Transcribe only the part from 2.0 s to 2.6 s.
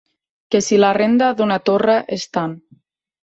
és tant